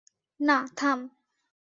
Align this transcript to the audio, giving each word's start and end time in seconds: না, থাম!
না, 0.39 0.57
থাম! 0.77 0.99